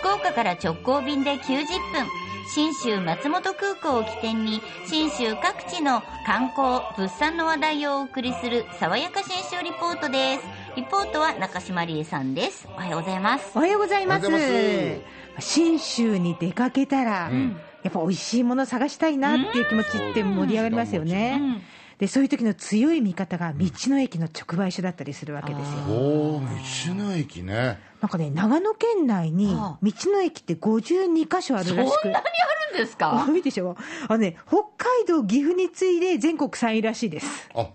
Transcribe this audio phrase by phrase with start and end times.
[0.00, 2.28] 福岡から直行便で90分。
[2.54, 10.44] 信州松本空港を起点に信州各地の観光物産の話題をお送りする爽やか信州リポートです。
[10.74, 12.66] リポートは中島理恵さんです。
[12.74, 13.52] おはようございます。
[13.54, 14.26] おはようございます。
[14.26, 15.02] おはようござい
[15.40, 17.60] 信州に出かけたら、ん。
[17.82, 21.62] やっぱ美味しいもの探したいなっていう気持ちって盛り上がりますよね、うん
[21.98, 27.78] でそういう時の強い味方が道の駅の直売所だったりするわけですよ、おお道の駅ね。
[28.00, 29.78] なんかね長野県内にはあ。
[29.82, 32.00] 道の駅って52箇所あるらしく。
[32.02, 33.26] そんなにあるんですか？
[33.28, 33.76] 多いでしょ？
[34.08, 37.48] あのね北海道岐阜に次いで全国3位らしいです。
[37.54, 37.66] あ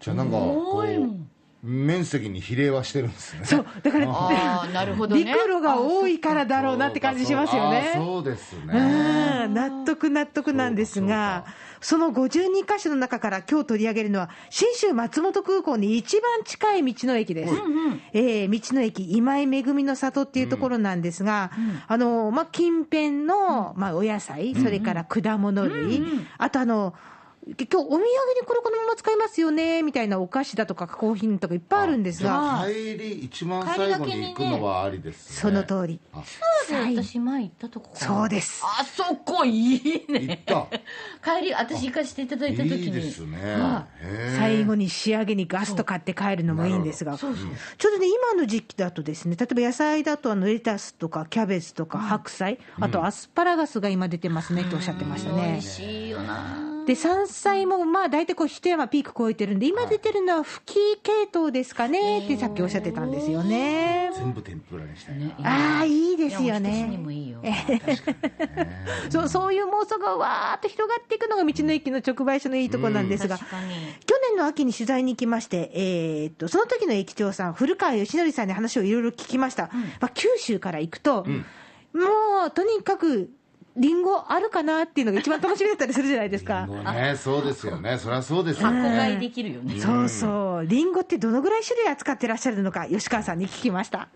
[0.00, 3.44] じゃあなんかこう面積に比例はしてるんですね。
[3.46, 5.24] そうだからああなるほどね。
[5.24, 7.92] 陸路が多いからだろうなって感じしますよね。
[7.94, 8.72] あそうですね
[9.46, 11.44] うん納得納得なんですが
[11.80, 17.52] その52箇所の中から今日取り上げるのは、信州松本空港に一番近い道の駅です。
[18.14, 21.50] えー道の駅今井めぐみの里っていうところなんですが、
[21.86, 26.02] あの、まあ、近辺の、まあ、お野菜、それから果物類、
[26.38, 26.94] あとあの、
[27.46, 28.06] 今日お土産に
[28.46, 36.00] これこのまま使いますよねみたいなお菓子だとか加工品とかいっぱいあるんですが、あ帰り一番最後に行くのはありですそねの通り。
[36.14, 38.62] あはい私前行ったとこそうです。
[38.64, 40.66] あそこいい行っねた。
[41.38, 42.84] 帰り私行かせていただいた時に。
[42.84, 43.36] いいですね。
[43.36, 55.66] はへー最後に仕上げにガスト買って帰るのもいいんですが、ちょうどね、今の時期だとですね、例えば野菜だとあのレタスとかキャベツとか白菜、あとアスパラガスが今出てますねっておっしゃってました美ね味。
[55.68, 64.10] しいよなで、山菜もまあ大体こう一山ピーク超えてるんで、今出てるのは吹き系統ですかねってさっきおっしゃってたんですよね。
[64.16, 65.26] 全部天ぷらにしたいな。
[65.26, 66.98] ねああ、いいですよね。
[67.02, 67.42] もいいよ。
[69.10, 73.44] そうそういう妄想がわーっと広がっていくのが道の駅の直売所のいいところなんですが、去
[74.28, 79.70] 年の秋に取材に行きまして、えーっと、その時の駅長さん、古川義則さんに話をいろいろ聞きました。
[80.00, 83.30] まあ、九州から行くと、もう、とにかく、
[83.76, 86.66] リンゴあるかなっていうのが一番楽しみだったりするじゃないですか。
[86.66, 87.98] ねそうですよね。
[87.98, 88.96] そりゃそうですよ箱ね。
[88.96, 89.80] 買いできるよね。
[89.80, 90.66] そうそう。
[90.66, 94.08] リンゴってどのぐらい種類扱ってらっしゃるのか、吉川さんに聞きました。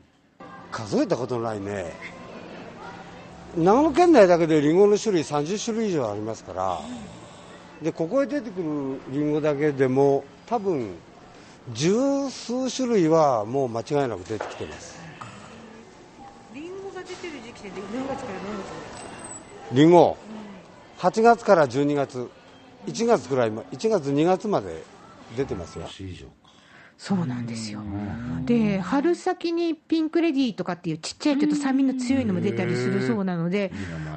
[0.70, 1.92] 数えたことないね。
[3.56, 6.80] 長野県内だけでリンゴの種類30種類以上ありますから。
[7.82, 10.94] でここへ出てくるリンゴだけでも多分
[11.72, 15.00] 十数種類はもう間違いなく出てきてます。
[16.54, 18.58] リンゴが出てる時期って何月から何
[19.70, 20.16] 月リンゴ。
[20.98, 22.30] 8月から12月。
[22.86, 24.82] 1月くらいま1月2月まで
[25.36, 25.86] 出てますよ。
[26.00, 26.32] 以上か
[26.96, 27.80] そうなんですよ。
[28.44, 33.72] で、春先にピンクレディーとかっていうちっちゃいちょっと酸味の強いのも出たりするそうなので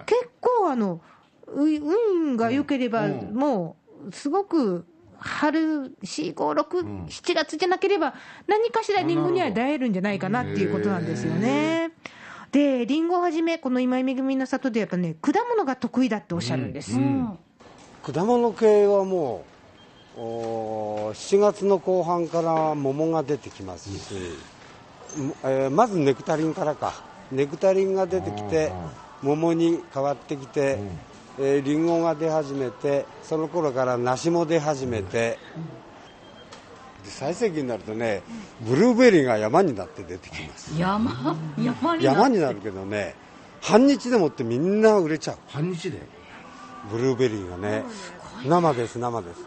[0.05, 1.01] 結構あの、
[1.47, 3.33] う運が良ければ、うん。
[3.33, 3.75] も
[4.07, 4.85] う、すごく、
[5.17, 8.15] 春、4、5、6、7月じゃなければ、
[8.47, 11.91] 何かしらリンゴには出会えるんじゃないかなっていうことなんですよね。
[12.51, 16.93] で、リンゴをはじめ、この今井めぐみの里でやっぱね、果物が得意だっておっしゃるんです。
[16.93, 17.37] うん。
[18.03, 19.45] 果物系はも
[20.17, 24.15] うお7月の後半から桃が出てきますし、
[25.43, 26.93] えーまずネクタリンからか。
[27.31, 28.73] ネクタリンが出てきて
[29.21, 30.79] 桃に変わってきて、
[31.39, 35.39] えーリンゴが出始めてその頃から梨も出始めて、で
[37.09, 38.21] 最盛期になるとね
[38.61, 40.79] ブルーベリーが山になって出てきます。
[40.79, 41.35] 山？
[41.57, 43.15] 山に山になるけどね
[43.61, 45.37] 半日でもってみんな売れちゃう。
[45.47, 46.01] 半日で？
[46.91, 47.83] ブルーベリーがね。
[48.45, 49.41] 生です生です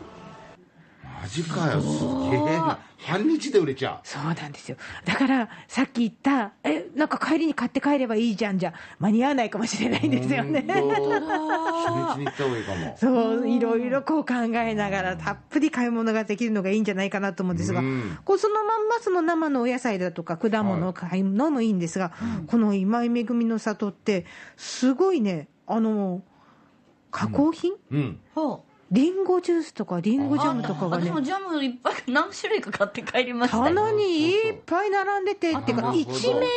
[1.24, 2.44] マジかよすげえ。
[2.58, 4.76] な半日で売れちゃそうなんですよ。
[5.06, 10.66] だから、さっき言った、え、なんか帰りに買って帰ればいいじゃんじゃ、間に合わないかもしれないんですよね。
[10.66, 12.96] 初日に行った方がいいかも。
[12.98, 18.18] そう、いろいろこう考えながら、たっぷり買い物ができるのがいいんじゃないかなと思うんですが、うん。
[18.24, 22.12] こうそのまんまその生のお野菜だとか果物を買うのもいいんですが、
[22.46, 24.26] この今井めぐみの里って、
[24.58, 26.22] すごいね、あの、
[27.10, 28.20] 加工品、うん。
[28.34, 31.10] ほうリンゴジュースとかリンゴジャムとかがね。
[31.10, 33.64] 私、もジャムいっぱい何種類か買って帰りましたよ。
[33.64, 36.48] 棚にいっぱい並んでて、っていうか、一面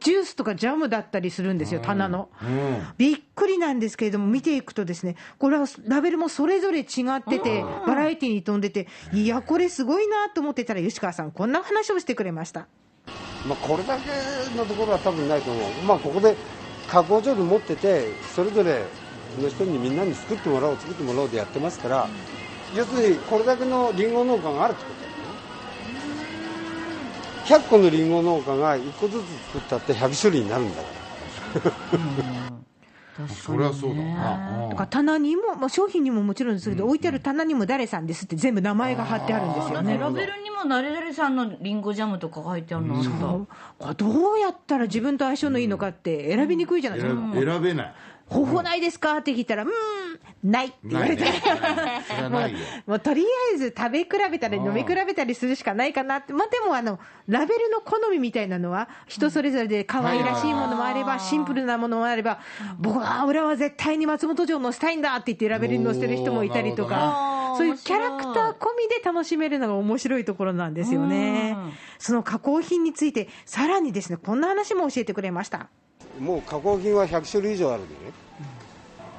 [0.00, 2.28] ジュースとかジャムだったりするんですよ、棚の。
[2.42, 2.82] うん。
[2.98, 6.82] びっくりなんですけれども、見ていくとですね、これはラベルもそれぞれ違
[7.18, 12.66] ってて、バラエティに富んでて、いや、これすごいなと思ってたら、吉川さん、こんな話をしてくれました。
[13.46, 16.34] まあ、これだけのところは多分ないと思う、まあ、ここで
[16.88, 18.82] 加工場で持ってて、それぞれ
[19.40, 22.08] の人にみんなに作ってもらおう、作ってもらおうでやってますから、
[22.74, 25.24] 要するにこれだけのりんご農家があるってことだよね、
[27.44, 30.94] 100個のりんご農家が1個ずつ作ったって100種類になるんだから。
[33.28, 34.68] そりゃそうだな。
[34.70, 39.96] だから棚にも、まあ、商品にももちろんですけど、置いてある棚にも誰さんですって全部名前が貼ってあるんですよね。
[39.96, 42.96] ラベルにも誰々さんのリンゴジャムとか書いてあるの？
[42.96, 43.08] あった
[44.04, 47.20] そうどうやったら自分と相性のいいのかって選びにくいじゃないですか。
[47.34, 47.94] 選選べない。
[48.26, 49.18] 方法ないですか？
[49.18, 51.24] って聞いたら、うーん、ないって言われて。
[52.86, 56.98] もうとりあえず食べ比べたり飲み比べたりするしかないかなって、まあ、でもあの
[57.28, 62.38] ラベルの好みみたいなのは人それぞれで可愛らしいものもあればシンプルなものもあれば
[62.78, 67.32] 僕は俺は絶対に松本城載せたいんだって言ってラベルに載せてる人もいたりとか。
[67.56, 71.56] そういうキャラクター込みで楽しめるのが面白いところなんですよね。
[72.00, 75.68] その加工品についてさらにですねこんな話も教えてくれました
[76.18, 78.00] もう加工品は100種類以上あるんでね、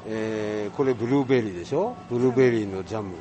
[0.07, 1.95] えーこれブルーベリーでしょ？
[2.09, 3.15] ブルーベリーのジャム。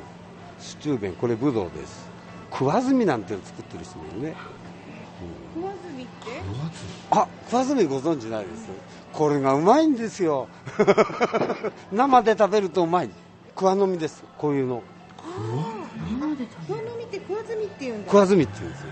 [0.59, 1.13] スチューベン。
[1.13, 2.09] これブドウです。
[2.51, 4.35] 食わずみなんていうの作ってる人もいるね。
[5.55, 6.41] 食わずみって？
[7.11, 8.69] あ食わずみご存知ないです。
[9.13, 10.47] これがうまいんですよ。
[11.91, 13.09] 生で食べるとうまい。
[13.49, 14.23] 食わのみです。
[14.37, 14.81] こういうの。
[16.67, 18.87] 食わずみって食わずみっていうん食わずみって言うんですよ。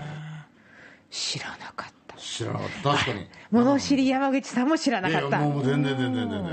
[1.10, 1.93] 知らなかった
[2.36, 2.90] 知らなかった。
[2.92, 3.26] 確かに。
[3.50, 6.40] 物知り山口さんも知らないかやったもう全然全然全然。
[6.42, 6.50] へ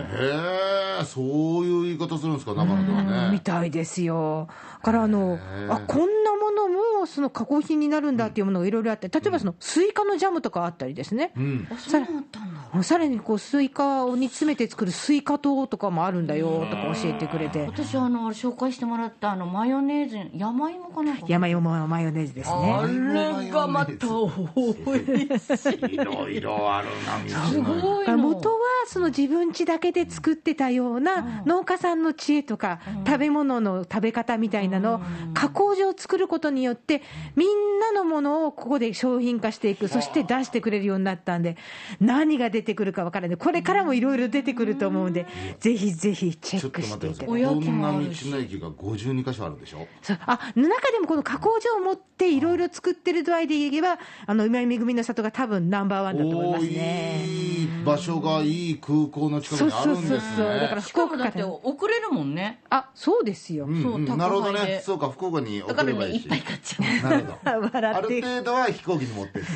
[1.01, 1.25] え、そう
[1.65, 3.29] いう言い方するんですか、中野ではね。
[3.31, 4.47] みたいですよ。
[4.83, 5.37] からあの
[5.69, 6.67] あこんなもの
[6.99, 11.31] もその加工品になるんだっていうものがいろいろあって、例えばそのスイカのジャムとかあったりですね。
[11.35, 11.67] うん。
[11.71, 23.43] あそうなったんださらにこうスイカを煮詰めて作るスイカ糖とかもあるんだよとか教えてくれて、私あの紹介してもらったあのマヨネーズ山芋かな山芋マヨネーズですあね。
[23.43, 26.87] れがまた美味しいいろいろある
[27.29, 28.17] な、すごいの。
[28.17, 35.01] 元はその自分家だけで作ってたような農家さんの知恵とか食べ物の食べ方みたいなのを
[35.33, 37.01] 加工場を作ることによって
[37.35, 39.87] みんなのものをここで商品化していく。
[39.87, 41.57] そして出してくれるようになったんで
[41.99, 43.37] 何が出てくるかわからない。
[43.37, 45.25] これからもいろいろ出てくると思うんで
[45.59, 47.25] ぜひぜひチェックちょっと待してい。
[47.25, 47.25] い。
[47.25, 49.87] ただきこんな道もあるしの駅が52箇所あるんでしょ？
[50.01, 50.19] そう。
[50.25, 57.50] あ中でもこの加工場を持っていろいろ作ってる度合いで言えばあの今井めぐみの里が多分ナンバーワンだと思いますね。
[57.81, 60.19] いい場所がいい空港の近くにあるんですね。
[60.19, 60.59] そうそうそうそう。
[60.59, 61.05] だからしか。
[61.05, 62.61] もだって遅れるもんね。
[62.69, 63.65] あそうですよ。
[63.65, 64.17] うんうん。
[64.17, 64.81] なるほどね。
[64.85, 66.29] そうか、福岡にだから送ればいいし。
[66.29, 67.11] ねいっぱい買っちゃう。
[67.11, 67.39] なるほど。
[67.51, 67.79] 笑って。
[67.79, 69.49] ある程度は飛行機に持ってって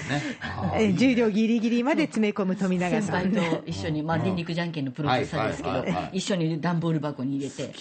[0.79, 0.93] ね。
[0.93, 3.31] 重量ギリギリまで詰め込む富永先さん。
[3.31, 6.17] 輩と一緒に、まあ、電力じゃんけんのプロデューサーですけどはいはいはいはい。
[6.17, 7.73] 一緒に段ボール箱に入れて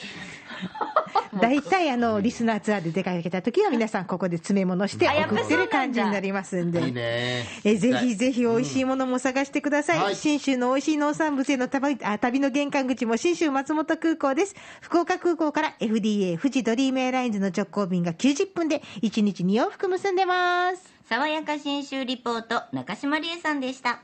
[1.41, 6.81] 大体あのリスナーツアーで出かけた時は皆さんここで詰め物してあやっぱ送ってる感じになりますんで。
[6.87, 7.45] いいね。
[7.65, 10.17] えぜひぜひ美味しいものも探してください、はい。
[10.17, 14.55] 信州の美味しい農産物への旅あ旅の玄関口も信州松本空港です。
[14.81, 20.95] 福岡空港から FDA 富士ドリームエアラインズの直行便が90分で1日2往復結んでます。
[21.09, 24.01] 爽やか新州リポート中島理恵さんでした